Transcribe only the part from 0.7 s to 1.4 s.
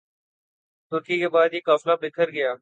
ترکی کے